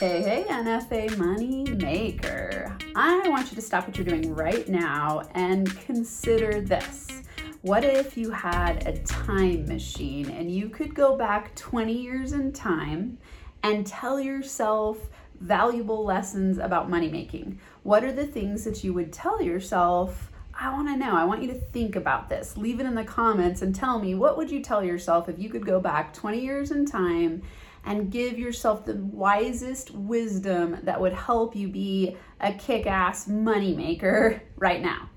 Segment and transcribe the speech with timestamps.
[0.00, 2.76] Hey, hey, NFA money maker.
[2.96, 7.22] I want you to stop what you're doing right now and consider this.
[7.62, 12.52] What if you had a time machine and you could go back 20 years in
[12.52, 13.18] time
[13.62, 14.98] and tell yourself
[15.40, 17.60] valuable lessons about money making?
[17.84, 20.32] What are the things that you would tell yourself?
[20.58, 21.14] I want to know.
[21.14, 22.56] I want you to think about this.
[22.56, 25.48] Leave it in the comments and tell me what would you tell yourself if you
[25.48, 27.42] could go back 20 years in time
[27.84, 34.40] and give yourself the wisest wisdom that would help you be a kick ass moneymaker
[34.56, 35.10] right now.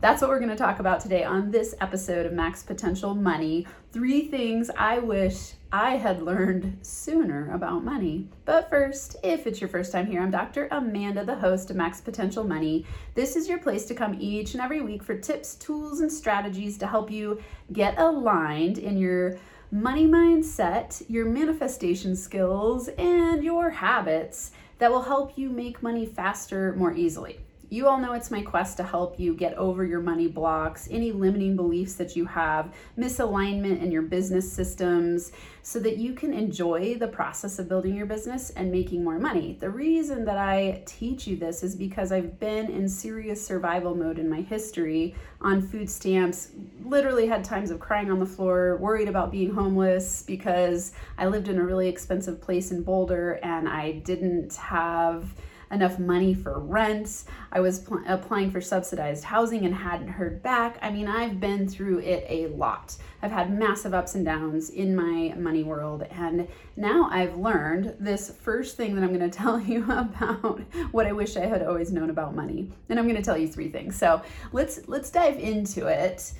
[0.00, 3.66] That's what we're going to talk about today on this episode of Max Potential Money.
[3.90, 8.28] Three things I wish I had learned sooner about money.
[8.44, 10.68] But first, if it's your first time here, I'm Dr.
[10.70, 12.86] Amanda, the host of Max Potential Money.
[13.14, 16.78] This is your place to come each and every week for tips, tools, and strategies
[16.78, 19.36] to help you get aligned in your
[19.70, 26.74] money mindset, your manifestation skills, and your habits that will help you make money faster,
[26.74, 27.40] more easily.
[27.70, 31.12] You all know it's my quest to help you get over your money blocks, any
[31.12, 36.94] limiting beliefs that you have, misalignment in your business systems, so that you can enjoy
[36.94, 39.58] the process of building your business and making more money.
[39.60, 44.18] The reason that I teach you this is because I've been in serious survival mode
[44.18, 46.48] in my history on food stamps,
[46.82, 51.48] literally had times of crying on the floor, worried about being homeless because I lived
[51.48, 55.34] in a really expensive place in Boulder and I didn't have
[55.70, 57.24] enough money for rent.
[57.52, 60.78] I was pl- applying for subsidized housing and hadn't heard back.
[60.82, 62.96] I mean, I've been through it a lot.
[63.22, 66.04] I've had massive ups and downs in my money world.
[66.10, 70.60] And now I've learned this first thing that I'm going to tell you about
[70.92, 72.70] what I wish I had always known about money.
[72.88, 73.96] And I'm going to tell you three things.
[73.96, 76.32] So let's let's dive into it.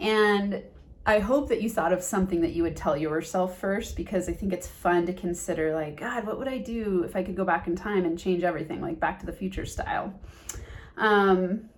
[0.00, 0.62] And
[1.08, 4.32] I hope that you thought of something that you would tell yourself first because I
[4.32, 7.44] think it's fun to consider like, God, what would I do if I could go
[7.44, 10.12] back in time and change everything, like back to the future style.
[10.96, 11.70] Um,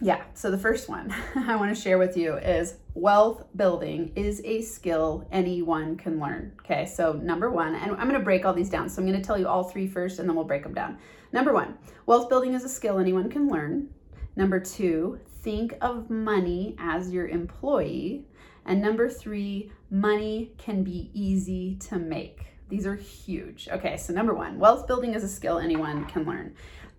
[0.00, 4.40] yeah, so the first one I want to share with you is wealth building is
[4.44, 6.52] a skill anyone can learn.
[6.60, 8.88] Okay, so number one, and I'm going to break all these down.
[8.88, 10.98] So I'm going to tell you all three first and then we'll break them down.
[11.32, 13.88] Number one, wealth building is a skill anyone can learn.
[14.36, 18.24] Number two, think of money as your employee.
[18.64, 22.46] And number three, money can be easy to make.
[22.70, 23.68] These are huge.
[23.70, 26.54] Okay, so number one, wealth building is a skill anyone can learn.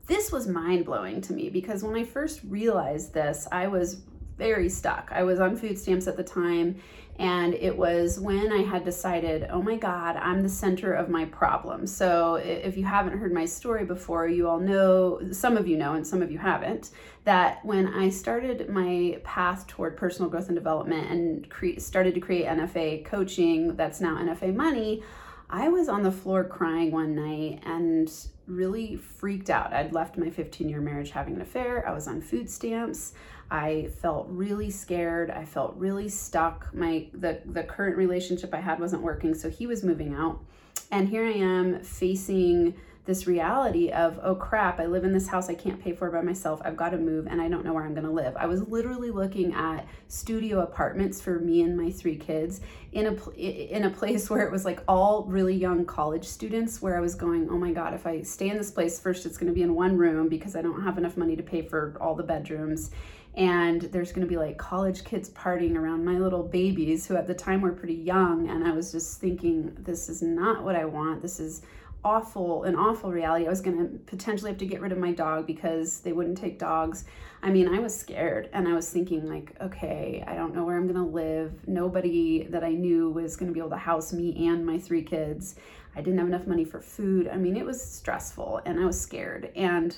[0.06, 4.04] This was mind blowing to me because when I first realized this, I was
[4.38, 5.10] very stuck.
[5.12, 6.76] I was on food stamps at the time,
[7.18, 11.26] and it was when I had decided, oh my God, I'm the center of my
[11.26, 11.88] problem.
[11.88, 15.94] So, if you haven't heard my story before, you all know, some of you know,
[15.94, 16.92] and some of you haven't,
[17.24, 22.20] that when I started my path toward personal growth and development and cre- started to
[22.20, 25.02] create NFA coaching, that's now NFA money.
[25.50, 28.12] I was on the floor crying one night and
[28.48, 29.74] really freaked out.
[29.74, 31.88] I'd left my 15 year marriage having an affair.
[31.88, 33.14] I was on food stamps.
[33.52, 35.30] I felt really scared.
[35.30, 36.74] I felt really stuck.
[36.74, 40.44] My the the current relationship I had wasn't working, so he was moving out.
[40.92, 45.48] And here I am facing this reality of, oh crap, I live in this house
[45.48, 46.62] I can't pay for by myself.
[46.66, 48.36] I've got to move and I don't know where I'm going to live.
[48.36, 52.62] I was literally looking at studio apartments for me and my three kids
[52.94, 56.98] in a in a place where it was like all really young college students where
[56.98, 59.52] I was going, "Oh my god, if I stay in this place first it's going
[59.52, 62.16] to be in one room because I don't have enough money to pay for all
[62.16, 62.92] the bedrooms."
[63.38, 67.28] and there's going to be like college kids partying around my little babies who at
[67.28, 70.86] the time were pretty young and i was just thinking this is not what i
[70.86, 71.62] want this is
[72.06, 73.48] awful an awful reality.
[73.48, 76.38] I was going to potentially have to get rid of my dog because they wouldn't
[76.38, 77.06] take dogs.
[77.42, 80.78] I mean i was scared and i was thinking like okay i don't know where
[80.78, 81.68] i'm going to live.
[81.68, 85.04] Nobody that i knew was going to be able to house me and my three
[85.04, 85.56] kids.
[85.96, 87.28] I didn't have enough money for food.
[87.28, 89.52] I mean it was stressful and i was scared.
[89.56, 89.98] And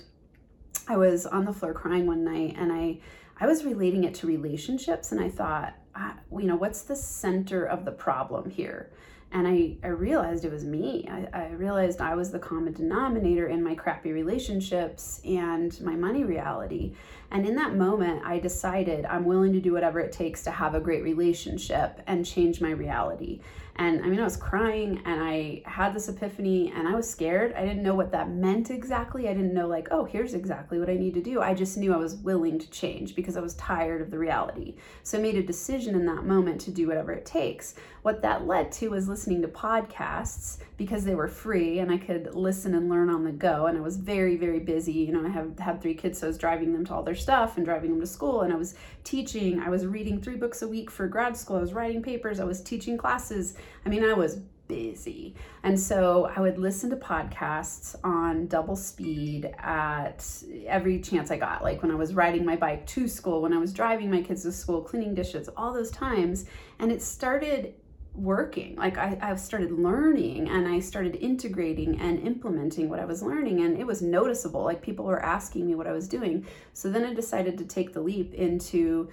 [0.87, 2.97] i was on the floor crying one night and i
[3.39, 7.65] i was relating it to relationships and i thought I, you know what's the center
[7.65, 8.91] of the problem here
[9.31, 11.07] and I, I realized it was me.
[11.11, 16.23] I, I realized I was the common denominator in my crappy relationships and my money
[16.23, 16.93] reality.
[17.29, 20.75] And in that moment, I decided I'm willing to do whatever it takes to have
[20.75, 23.41] a great relationship and change my reality.
[23.79, 27.53] And I mean, I was crying and I had this epiphany and I was scared.
[27.53, 29.27] I didn't know what that meant exactly.
[29.27, 31.41] I didn't know, like, oh, here's exactly what I need to do.
[31.41, 34.75] I just knew I was willing to change because I was tired of the reality.
[35.03, 37.75] So I made a decision in that moment to do whatever it takes.
[38.01, 42.33] What that led to was listening to podcasts because they were free and I could
[42.33, 43.67] listen and learn on the go.
[43.67, 44.93] And I was very, very busy.
[44.93, 47.15] You know, I have had three kids, so I was driving them to all their
[47.15, 48.41] stuff and driving them to school.
[48.41, 51.57] And I was teaching, I was reading three books a week for grad school.
[51.57, 53.55] I was writing papers, I was teaching classes.
[53.85, 55.33] I mean, I was busy.
[55.63, 60.25] And so I would listen to podcasts on double speed at
[60.65, 61.63] every chance I got.
[61.63, 64.43] Like when I was riding my bike to school, when I was driving my kids
[64.43, 66.45] to school, cleaning dishes, all those times.
[66.79, 67.73] And it started
[68.17, 68.75] working.
[68.75, 73.61] Like I, I started learning and I started integrating and implementing what I was learning,
[73.61, 74.63] and it was noticeable.
[74.63, 76.45] Like people were asking me what I was doing.
[76.73, 79.09] So then I decided to take the leap into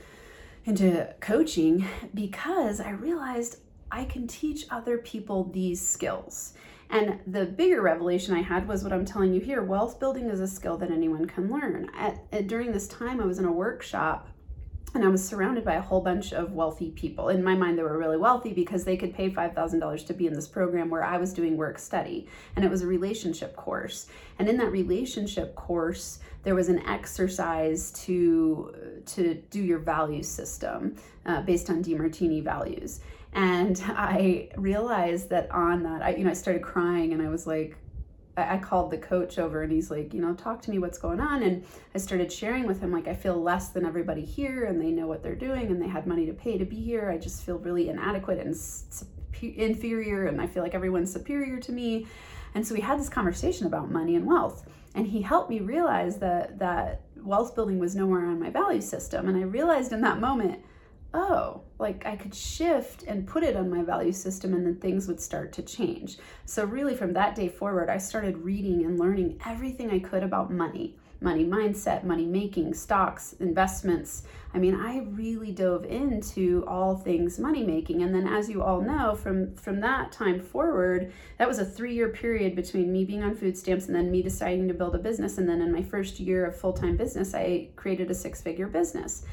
[0.65, 3.59] into coaching because I realized
[3.91, 6.55] I can teach other people these skills.
[6.91, 10.41] And the bigger revelation I had was what I'm telling you here wealth building is
[10.41, 11.91] a skill that anyone can learn.
[11.97, 14.29] At, at, during this time, I was in a workshop
[14.95, 17.31] and I was surrounded by a whole bunch of wealthy people.
[17.31, 20.35] In my mind, they were really wealthy because they could pay $5,000 to be in
[20.35, 22.29] this program where I was doing work study.
[22.55, 24.07] And it was a relationship course.
[24.39, 30.95] And in that relationship course, there was an exercise to, to do your value system
[31.27, 33.01] uh, based on Demartini values.
[33.35, 37.47] And I realized that on that, I, you know, I started crying and I was
[37.47, 37.77] like,
[38.37, 41.21] I called the coach over and he's like, you know, talk to me what's going
[41.21, 41.43] on.
[41.45, 41.65] And
[41.95, 45.07] I started sharing with him, like, I feel less than everybody here and they know
[45.07, 47.11] what they're doing and they had money to pay to be here.
[47.11, 48.57] I just feel really inadequate and
[49.41, 52.07] inferior and I feel like everyone's superior to me.
[52.55, 54.69] And so we had this conversation about money and wealth.
[54.97, 59.29] And he helped me realize that that wealth building was nowhere on my value system.
[59.29, 60.61] And I realized in that moment,
[61.15, 65.07] oh, like I could shift and put it on my value system and then things
[65.09, 66.19] would start to change.
[66.45, 70.53] So, really, from that day forward, I started reading and learning everything I could about
[70.53, 74.25] money money mindset, money making, stocks, investments.
[74.53, 78.03] I mean, I really dove into all things money making.
[78.03, 82.11] And then as you all know, from from that time forward, that was a 3-year
[82.11, 85.39] period between me being on food stamps and then me deciding to build a business
[85.39, 89.25] and then in my first year of full-time business, I created a six-figure business.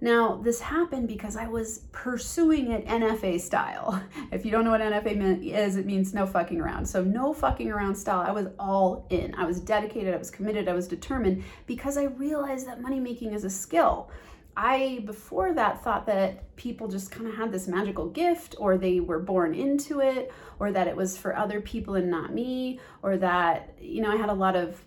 [0.00, 4.02] Now, this happened because I was pursuing it NFA style.
[4.32, 6.84] If you don't know what NFA is, it means no fucking around.
[6.84, 8.20] So, no fucking around style.
[8.20, 9.34] I was all in.
[9.36, 13.32] I was dedicated, I was committed, I was determined because I realized that money making
[13.32, 14.10] is a skill.
[14.56, 19.00] I, before that, thought that people just kind of had this magical gift, or they
[19.00, 23.18] were born into it, or that it was for other people and not me, or
[23.18, 24.82] that, you know, I had a lot of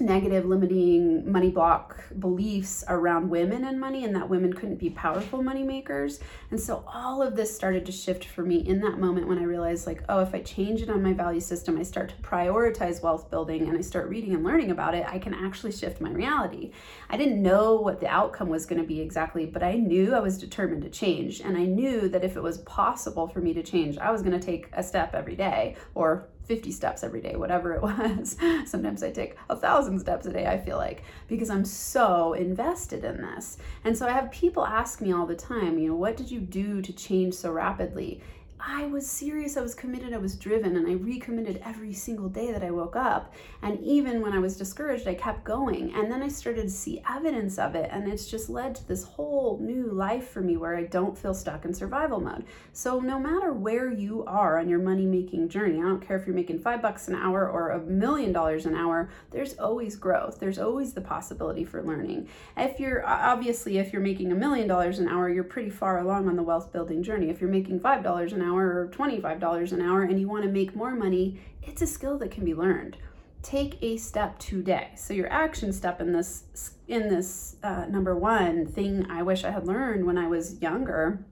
[0.00, 5.42] negative limiting money block beliefs around women and money and that women couldn't be powerful
[5.42, 6.20] money makers
[6.50, 9.42] and so all of this started to shift for me in that moment when i
[9.42, 13.02] realized like oh if i change it on my value system i start to prioritize
[13.02, 16.10] wealth building and i start reading and learning about it i can actually shift my
[16.10, 16.70] reality.
[17.10, 20.20] I didn't know what the outcome was going to be exactly but i knew i
[20.20, 21.40] was determined to change.
[21.40, 24.38] And i knew that if it was possible for me to change i was going
[24.38, 28.36] to take a step every day or 50 steps every day, whatever it was.
[28.66, 33.04] Sometimes I take a thousand steps a day, I feel like, because I'm so invested
[33.04, 33.58] in this.
[33.84, 36.40] And so I have people ask me all the time, you know, what did you
[36.40, 38.20] do to change so rapidly?
[38.66, 42.50] I was serious, I was committed, I was driven, and I recommitted every single day
[42.50, 43.34] that I woke up.
[43.60, 45.94] And even when I was discouraged, I kept going.
[45.94, 49.04] And then I started to see evidence of it, and it's just led to this
[49.04, 52.46] whole new life for me where I don't feel stuck in survival mode.
[52.72, 56.26] So, no matter where you are on your money making journey, I don't care if
[56.26, 60.40] you're making five bucks an hour or a million dollars an hour, there's always growth.
[60.40, 62.28] There's always the possibility for learning.
[62.56, 66.28] If you're obviously, if you're making a million dollars an hour, you're pretty far along
[66.28, 67.28] on the wealth building journey.
[67.28, 70.44] If you're making five dollars an hour, hour or $25 an hour and you want
[70.44, 72.96] to make more money, it's a skill that can be learned.
[73.42, 74.90] Take a step today.
[74.96, 76.44] So your action step in this
[76.88, 81.24] in this uh, number one thing I wish I had learned when I was younger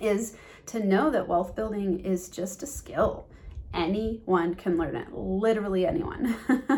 [0.00, 0.36] is
[0.66, 3.26] to know that wealth building is just a skill
[3.74, 5.12] anyone can learn it.
[5.12, 6.36] Literally anyone.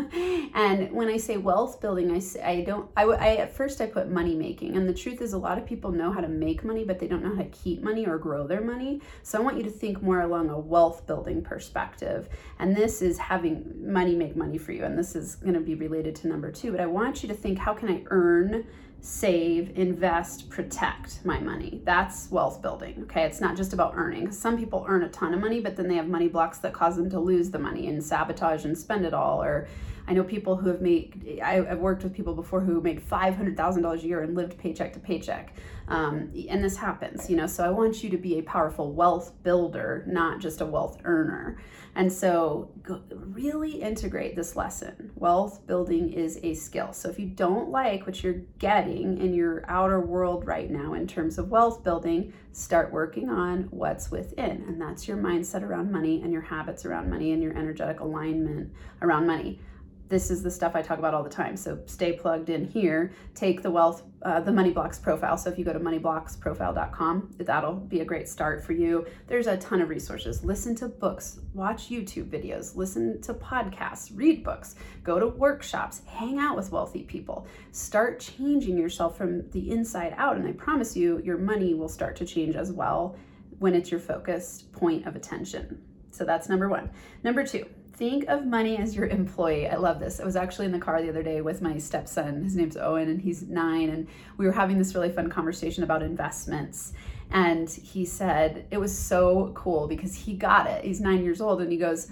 [0.55, 3.85] And when i say wealth building i say i don't I, I at first i
[3.85, 6.63] put money making and the truth is a lot of people know how to make
[6.63, 9.01] money but they don't know how to keep money or grow their money.
[9.23, 12.29] So i want you to think more along a wealth building perspective.
[12.59, 15.75] And this is having money make money for you and this is going to be
[15.75, 18.65] related to number two but i want you to think how can i earn
[19.05, 21.79] save, invest, protect my money.
[21.83, 23.03] That's wealth building.
[23.03, 23.23] Okay.
[23.23, 24.31] It's not just about earning.
[24.31, 26.95] Some people earn a ton of money, but then they have money blocks that cause
[26.95, 29.43] them to lose the money and sabotage and spend it all.
[29.43, 29.67] Or
[30.07, 34.07] I know people who have made, I've worked with people before who made $500,000 a
[34.07, 35.53] year and lived paycheck to paycheck.
[35.87, 37.45] Um, and this happens, you know.
[37.47, 41.59] So I want you to be a powerful wealth builder, not just a wealth earner.
[41.97, 45.11] And so, go, really integrate this lesson.
[45.15, 46.91] Wealth building is a skill.
[46.91, 51.07] So, if you don't like what you're getting in your outer world right now in
[51.07, 54.63] terms of wealth building, start working on what's within.
[54.67, 58.73] And that's your mindset around money and your habits around money and your energetic alignment
[59.01, 59.59] around money
[60.07, 61.57] this is the stuff I talk about all the time.
[61.57, 63.11] So stay plugged in here.
[63.33, 65.37] Take the wealth, uh, the Money Blocks profile.
[65.37, 69.05] So if you go to moneyblocksprofile.com, that'll be a great start for you.
[69.27, 70.43] There's a ton of resources.
[70.43, 76.37] Listen to books, watch YouTube videos, listen to podcasts, read books, go to workshops, hang
[76.37, 77.47] out with wealthy people.
[77.71, 80.37] Start changing yourself from the inside out.
[80.37, 83.15] And I promise you, your money will start to change as well
[83.57, 85.81] when it's your focused point of attention.
[86.11, 86.89] So that's number one.
[87.23, 89.67] Number two, think of money as your employee.
[89.67, 90.19] I love this.
[90.19, 92.43] I was actually in the car the other day with my stepson.
[92.43, 93.89] His name's Owen and he's nine.
[93.89, 96.93] And we were having this really fun conversation about investments.
[97.31, 100.83] And he said it was so cool because he got it.
[100.83, 102.11] He's nine years old and he goes,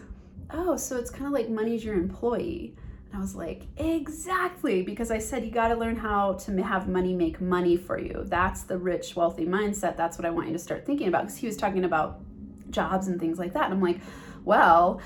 [0.49, 2.75] Oh, so it's kind of like money's your employee.
[3.07, 4.83] And I was like, Exactly.
[4.83, 8.23] Because I said you got to learn how to have money make money for you.
[8.27, 9.97] That's the rich, wealthy mindset.
[9.97, 11.23] That's what I want you to start thinking about.
[11.23, 12.21] Because he was talking about
[12.69, 13.65] jobs and things like that.
[13.65, 13.99] And I'm like,
[14.45, 15.01] Well,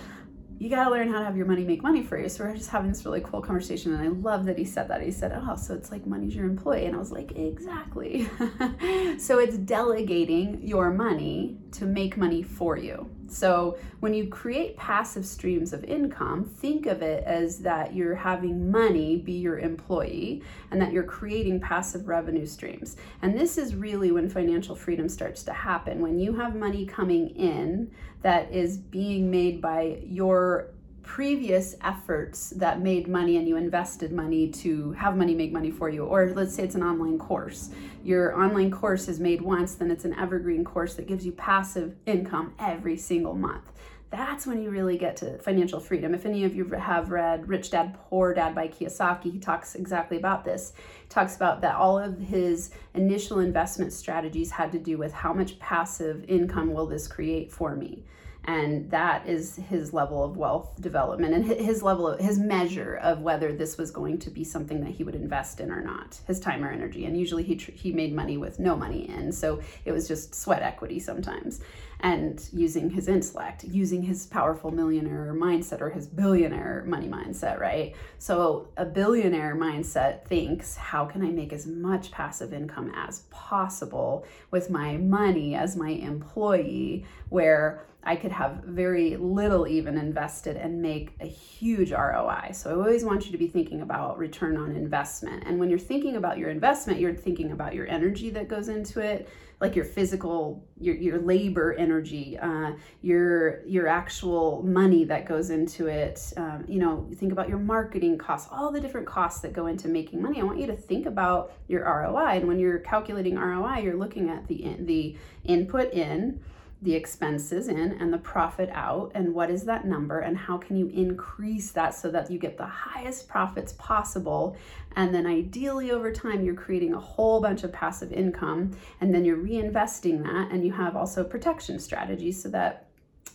[0.59, 2.27] you got to learn how to have your money make money for you.
[2.29, 3.93] So we're just having this really cool conversation.
[3.93, 5.01] And I love that he said that.
[5.01, 6.85] He said, Oh, so it's like money's your employee.
[6.85, 8.29] And I was like, Exactly.
[9.19, 13.09] so it's delegating your money to make money for you.
[13.29, 18.71] So when you create passive streams of income, think of it as that you're having
[18.71, 22.97] money be your employee and that you're creating passive revenue streams.
[23.21, 26.01] And this is really when financial freedom starts to happen.
[26.01, 27.91] When you have money coming in
[28.21, 30.71] that is being made by your
[31.07, 35.87] previous efforts that made money and you invested money to have money make money for
[35.87, 37.69] you or let's say it's an online course
[38.03, 41.95] your online course is made once then it's an evergreen course that gives you passive
[42.05, 43.71] income every single month
[44.09, 46.13] that's when you really get to financial freedom.
[46.15, 50.15] If any of you have read Rich Dad Poor Dad by Kiyosaki, he talks exactly
[50.15, 50.71] about this.
[51.01, 55.33] He talks about that all of his initial investment strategies had to do with how
[55.33, 58.05] much passive income will this create for me
[58.47, 63.21] and that is his level of wealth development and his level of his measure of
[63.21, 66.39] whether this was going to be something that he would invest in or not his
[66.39, 67.05] time or energy.
[67.05, 69.33] And usually he he made money with no money in.
[69.33, 71.59] So it was just sweat equity sometimes
[72.01, 77.95] and using his intellect using his powerful millionaire mindset or his billionaire money mindset right
[78.19, 84.25] so a billionaire mindset thinks how can i make as much passive income as possible
[84.51, 90.81] with my money as my employee where I could have very little even invested and
[90.81, 92.51] make a huge ROI.
[92.53, 95.43] So I always want you to be thinking about return on investment.
[95.45, 99.01] And when you're thinking about your investment, you're thinking about your energy that goes into
[99.01, 99.27] it,
[99.59, 105.87] like your physical, your your labor energy, uh, your your actual money that goes into
[105.87, 106.33] it.
[106.37, 109.87] Um, you know, think about your marketing costs, all the different costs that go into
[109.87, 110.39] making money.
[110.39, 112.37] I want you to think about your ROI.
[112.37, 116.39] And when you're calculating ROI, you're looking at the the input in
[116.81, 120.75] the expenses in and the profit out and what is that number and how can
[120.75, 124.55] you increase that so that you get the highest profits possible?
[124.95, 129.25] And then ideally over time you're creating a whole bunch of passive income and then
[129.25, 132.86] you're reinvesting that and you have also protection strategies so that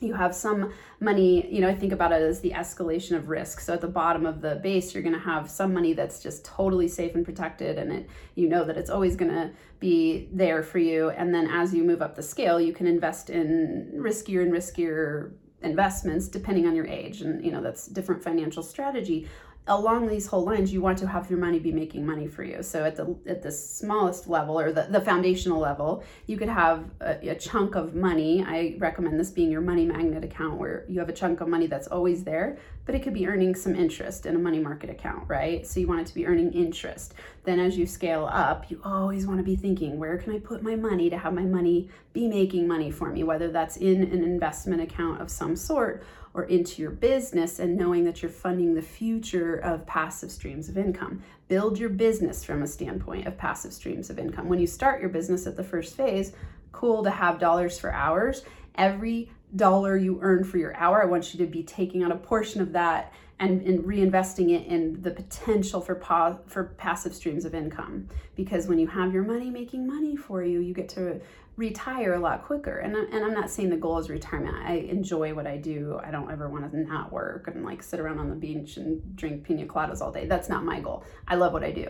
[0.03, 3.61] you have some money, you know, I think about it as the escalation of risk.
[3.61, 6.45] So at the bottom of the base, you're going to have some money that's just
[6.45, 10.63] totally safe and protected, and it you know that it's always going to be there
[10.63, 11.11] for you.
[11.11, 15.33] And then as you move up the scale, you can invest in riskier and riskier
[15.63, 19.29] investments depending on your age, and you know that's different financial strategy
[19.69, 22.62] along these whole lines you want to have your money be making money for you.
[22.64, 26.90] So at the at the smallest level or the, the foundational level you could have
[27.00, 28.45] a, a, chunk of money.
[28.45, 31.69] I recommend this being your money magnet account where you have a chunk of money
[31.69, 35.28] that's always there but it could be earning some interest in a money market account
[35.28, 35.64] right?
[35.64, 37.14] So you want it to be earning interest.
[37.45, 40.64] Then as you scale up you always want to be thinking where can i put
[40.64, 43.23] my money to have my money be making money for me?
[43.23, 46.02] Whether that's in an investment account of some sort
[46.35, 50.79] or into your business and knowing that you're funding the future of passive streams of
[50.79, 51.23] income.
[51.49, 54.49] Build your business from a standpoint of passive streams of income.
[54.49, 56.33] When you start your business at the first phase,
[56.73, 58.45] cool to have dollars for hours.
[58.77, 62.17] Every dollar you earn for your hour, I want you to be taking out a
[62.17, 67.45] portion of that and, and reinvesting it in the potential for pa- for passive streams
[67.45, 68.09] of income.
[68.37, 71.21] Because when you have your money making money for you, you get to
[71.57, 72.79] retire a lot quicker.
[72.79, 74.57] And, and I'm not saying the goal is retirement.
[74.57, 76.01] I enjoy what I do.
[76.03, 79.17] I don't ever want to not work and like sit around on the beach and
[79.17, 80.27] drink pina coladas all day.
[80.27, 81.05] That's not my goal.
[81.29, 81.89] I love what I do.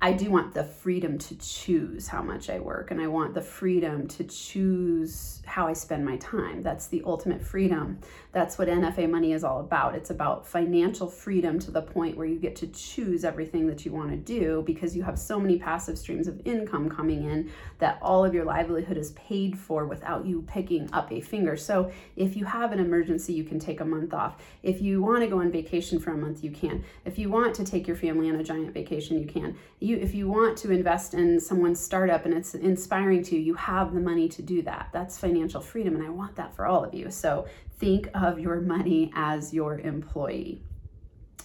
[0.00, 3.42] I do want the freedom to choose how much I work, and I want the
[3.42, 6.62] freedom to choose how I spend my time.
[6.62, 7.98] That's the ultimate freedom.
[8.38, 9.96] That's what NFA money is all about.
[9.96, 13.90] It's about financial freedom to the point where you get to choose everything that you
[13.90, 17.98] want to do because you have so many passive streams of income coming in that
[18.00, 21.56] all of your livelihood is paid for without you picking up a finger.
[21.56, 24.36] So, if you have an emergency, you can take a month off.
[24.62, 26.84] If you want to go on vacation for a month, you can.
[27.04, 30.14] If you want to take your family on a giant vacation, you can you if
[30.14, 34.00] you want to invest in someone's startup and it's inspiring to you, you have the
[34.00, 34.88] money to do that.
[34.92, 37.10] That's financial freedom and I want that for all of you.
[37.10, 37.46] So
[37.78, 40.62] think of your money as your employee.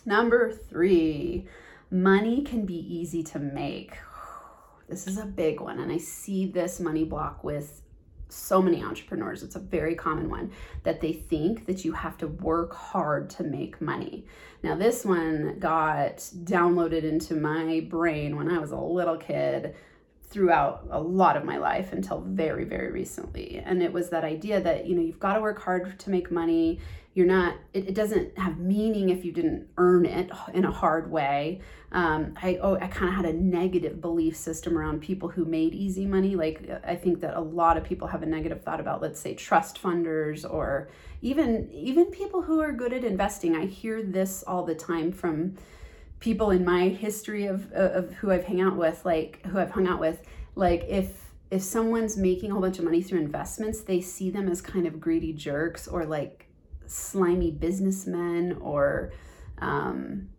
[0.06, 1.48] Number 3,
[1.92, 3.98] money can be easy to make.
[4.90, 7.82] This is a big one and I see this money block with
[8.34, 9.44] so many entrepreneurs.
[9.44, 10.52] It's a very common one
[10.84, 14.26] that they think that you have to work hard to make money.
[14.62, 19.76] Now, this one got downloaded into my brain when I was a little kid
[20.34, 23.62] throughout a lot of my life until very very recently.
[23.64, 26.32] And it was that idea that you know you've got to work hard to make
[26.32, 26.80] money.
[27.14, 31.12] You're not it, it doesn't have meaning if you didn't earn it in a hard
[31.12, 31.62] way.
[31.92, 35.76] Um, i oh, i kind of had a negative belief system around people who made
[35.76, 36.36] easy money.
[36.36, 39.36] Like i think that a lot of people have a negative thought about let's say
[39.36, 40.90] trust funders or
[41.22, 43.56] even even people who are good at investing.
[43.56, 45.56] I hear this all the time from
[46.24, 49.88] people in my history of, of who I've hung out with, like who I've hung
[49.88, 50.22] out with,
[50.56, 54.48] like if if someone's making a whole bunch of money through investments, they see them
[54.48, 56.48] as kind of greedy jerks or like
[56.88, 59.12] slimy businessmen or
[59.60, 60.30] um,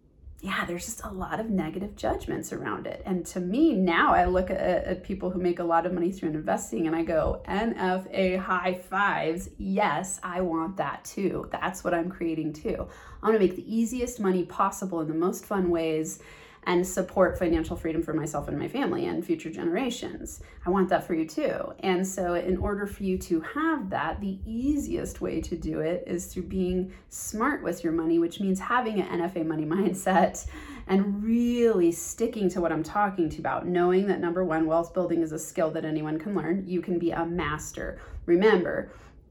[0.45, 3.01] yeah, there's just a lot of negative judgments around it.
[3.07, 6.13] And to me, now I look at, at, people who make a lot of money
[6.13, 9.49] through investing and I go, NFA high fives.
[9.57, 11.49] Yes, I want that too.
[11.51, 12.87] That's what I'm creating too.
[13.23, 16.21] I want to make the easiest money possible in the most fun ways
[16.67, 20.41] and support financial freedom for myself and my family and future generations.
[20.67, 21.73] I want that for you too.
[21.81, 26.05] And so, in order for you to have that, the easiest way to do it
[26.07, 30.47] is through being smart with your money, which means having an NFA money mindset
[30.87, 35.23] and really sticking to what I'm talking to about, knowing that number one, wealth building
[35.23, 36.65] is a skill that anyone can learn.
[36.67, 38.01] You can be a master.
[38.27, 38.91] Remember,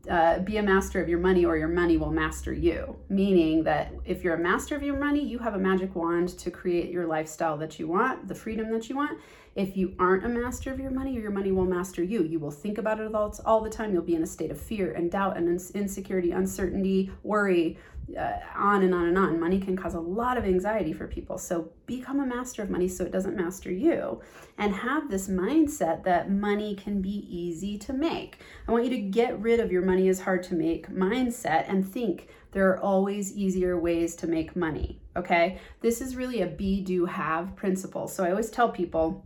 [0.10, 2.98] uh, be a master of your money or your money will master you.
[3.08, 6.52] Meaning that if you're a master of your money, you have a magic wand to
[6.52, 9.18] create your lifestyle that you want, the freedom that you want.
[9.56, 12.24] If you aren't a master of your money, your money will master you.
[12.24, 13.94] You will think about it all, all the time.
[13.94, 17.78] You'll be in a state of fear and doubt and insecurity, uncertainty, worry,
[18.18, 19.40] uh, on and on and on.
[19.40, 21.38] Money can cause a lot of anxiety for people.
[21.38, 24.22] So become a master of money so it doesn't master you
[24.58, 28.40] and have this mindset that money can be easy to make.
[28.68, 31.88] I want you to get rid of your money is hard to make mindset and
[31.88, 35.00] think there are always easier ways to make money.
[35.16, 35.60] Okay?
[35.82, 38.08] This is really a be do have principle.
[38.08, 39.26] So I always tell people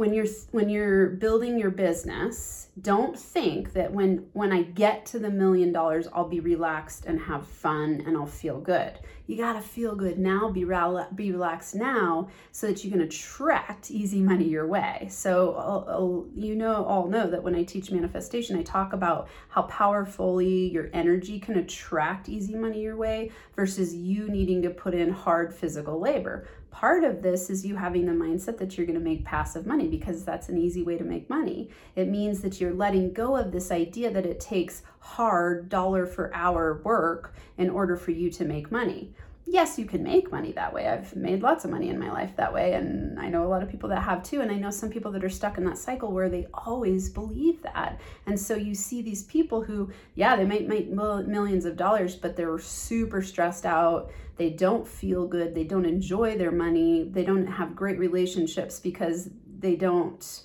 [0.00, 5.18] when you're when you're building your business don't think that when when i get to
[5.18, 8.98] the million dollars i'll be relaxed and have fun and i'll feel good
[9.30, 13.02] you got to feel good now be rel- be relaxed now so that you can
[13.02, 15.06] attract easy money your way.
[15.08, 19.28] So I'll, I'll, you know all know that when i teach manifestation i talk about
[19.48, 24.94] how powerfully your energy can attract easy money your way versus you needing to put
[24.94, 26.48] in hard physical labor.
[26.70, 29.88] Part of this is you having the mindset that you're going to make passive money
[29.88, 31.68] because that's an easy way to make money.
[31.96, 36.32] It means that you're letting go of this idea that it takes hard dollar for
[36.34, 39.12] hour work in order for you to make money
[39.50, 40.86] yes, you can make money that way.
[40.86, 43.64] I've made lots of money in my life that way, and I know a lot
[43.64, 44.40] of people that have too.
[44.42, 47.60] And I know some people that are stuck in that cycle where they always believe
[47.62, 48.00] that.
[48.26, 52.36] And so you see these people who, yeah, they might make millions of dollars, but
[52.36, 54.12] they're super stressed out.
[54.36, 55.54] They don't feel good.
[55.54, 57.10] They don't enjoy their money.
[57.10, 60.42] They don't have great relationships because they don't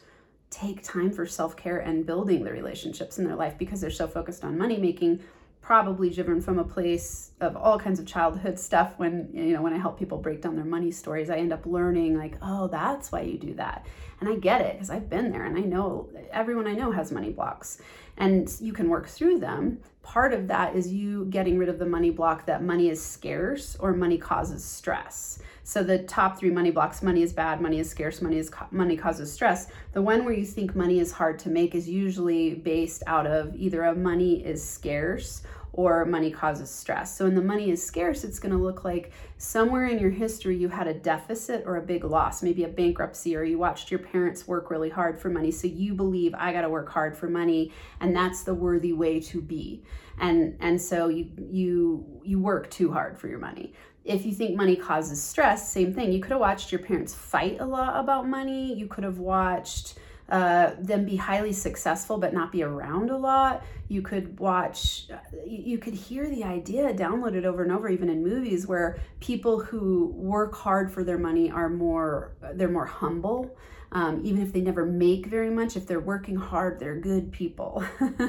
[0.50, 4.08] take time for self care and building the relationships in their life because they're so
[4.08, 5.22] focused on money making
[5.66, 9.74] probably driven from a place of all kinds of childhood stuff when you know when
[9.74, 13.12] i help people break down their money stories i end up learning like oh that's
[13.12, 13.84] why you do that.
[14.20, 17.12] And i get it because i've been there and i know everyone i know has
[17.12, 17.82] money blocks
[18.18, 19.80] and you can work through them.
[20.02, 23.76] Part of that is you getting rid of the money block that money is scarce
[23.80, 25.40] or money causes stress.
[25.64, 28.96] So the top three money blocks money is bad money is scarce money is money
[28.96, 33.02] causes stress the one where you think money is hard to make is usually based
[33.08, 35.42] out of either a money is scarce
[35.76, 37.18] or money causes stress.
[37.18, 40.56] So when the money is scarce, it's going to look like somewhere in your history
[40.56, 44.00] you had a deficit or a big loss, maybe a bankruptcy, or you watched your
[44.00, 45.52] parents work really hard for money.
[45.52, 49.20] So you believe I got to work hard for money, and that's the worthy way
[49.20, 49.84] to be.
[50.18, 53.74] And and so you you you work too hard for your money
[54.06, 56.12] if you think money causes stress, same thing.
[56.14, 58.72] You could have watched your parents fight a lot about money.
[58.72, 59.96] You could have watched
[60.30, 63.64] uh, them be highly successful but not be around a lot.
[63.88, 65.08] You could watch,
[65.46, 70.08] you could hear the idea downloaded over and over, even in movies, where people who
[70.16, 73.56] work hard for their money are more, they're more humble.
[73.92, 77.86] Um, even if they never make very much, if they're working hard, they're good people.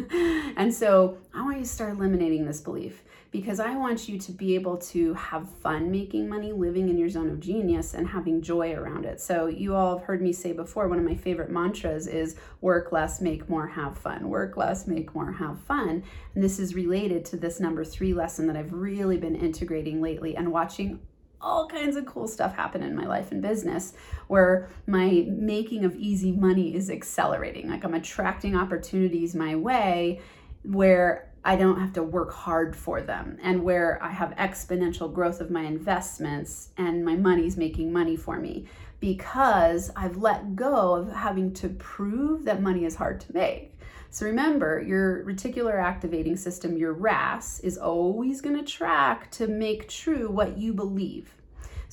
[0.57, 3.03] and so I want you to start eliminating this belief
[3.37, 7.11] because I want you to be able to have fun making money, living in your
[7.11, 9.21] zone of genius, and having joy around it.
[9.21, 12.93] So, you all have heard me say before, one of my favorite mantras is work
[12.93, 14.31] less, make more, have fun.
[14.31, 16.03] Work less, make more, have fun.
[16.35, 20.35] And this is related to this number three lesson that I've really been integrating lately
[20.35, 21.01] and watching
[21.39, 23.93] all kinds of cool stuff happen in my life and business
[24.29, 27.69] where my making of easy money is accelerating.
[27.69, 30.23] Like I'm attracting opportunities my way
[30.63, 35.41] where I don't have to work hard for them and where I have exponential growth
[35.41, 38.67] of my investments and my money's making money for me
[38.99, 43.79] because I've let go of having to prove that money is hard to make.
[44.11, 49.89] So remember, your reticular activating system, your RAS, is always going to track to make
[49.89, 51.36] true what you believe.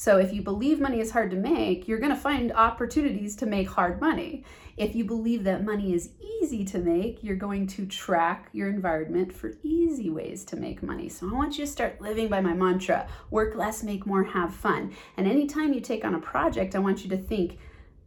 [0.04, 3.46] So if you believe money is hard to make, you're going to find opportunities to
[3.46, 4.44] make hard money.
[4.76, 9.32] If you believe that money is easy to make, you're going to track your environment
[9.32, 11.08] for easy ways to make money.
[11.08, 14.54] So I want you to start living by my mantra work less, make more, have
[14.54, 14.94] fun.
[15.16, 17.58] And anytime you take on a project, I want you to think,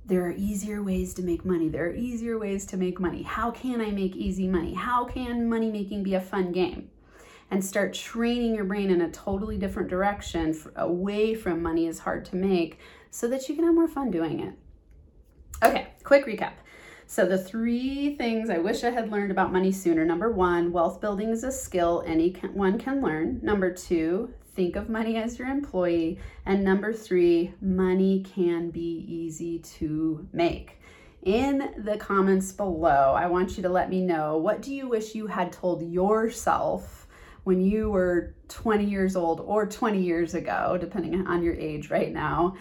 [0.04, 1.70] there are easier ways to make money.
[1.70, 3.22] There are easier ways to make money.
[3.22, 4.74] How can I make easy money?
[4.74, 6.90] How can money making be a fun game?
[7.50, 12.24] And start training your brain in a totally different direction away from money is hard
[12.26, 12.78] to make
[13.10, 14.54] so that you can have more fun doing it.
[15.62, 16.52] Okay, quick recap.
[17.08, 21.00] So, the three things I wish I had learned about money sooner number one, wealth
[21.00, 23.38] building is a skill anyone can learn.
[23.42, 26.18] Number two, think of money as your employee.
[26.46, 30.80] And number three, money can be easy to make.
[31.22, 35.14] In the comments below, I want you to let me know what do you wish
[35.14, 37.05] you had told yourself
[37.46, 42.12] when you were 20 years old or 20 years ago, depending on your age right
[42.12, 42.56] now,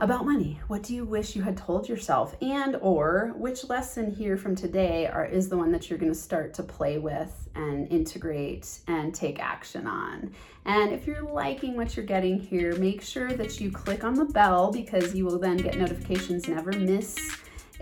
[0.00, 0.58] about money.
[0.66, 2.34] What do you wish you had told yourself?
[2.42, 6.18] And or which lesson here from today are is the one that you're going to
[6.18, 10.32] start to play with and integrate and take action on.
[10.64, 14.24] And if you're liking what you're getting here, make sure that you click on the
[14.24, 17.16] bell because you will then get notifications never miss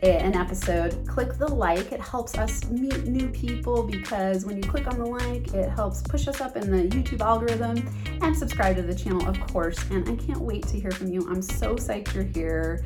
[0.03, 1.93] an episode, click the like.
[1.93, 6.03] It helps us meet new people because when you click on the like, it helps
[6.03, 7.89] push us up in the YouTube algorithm
[8.23, 9.79] and subscribe to the channel, of course.
[9.91, 11.27] And I can't wait to hear from you.
[11.31, 12.85] I'm so psyched you're here.